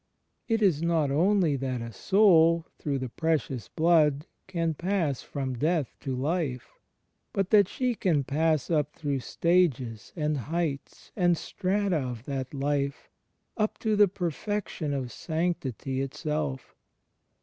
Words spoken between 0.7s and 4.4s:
not only that a so\il, through the Predous Blood,